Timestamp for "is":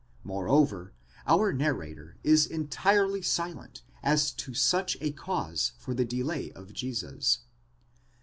2.23-2.47